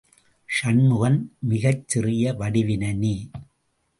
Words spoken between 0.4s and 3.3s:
சண்முகன் மிகச் சிறிய வடிவினனே.